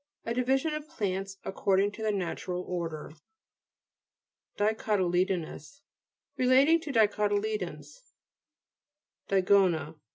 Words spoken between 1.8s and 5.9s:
to the Natural Order. DICOTTLE'BONOUS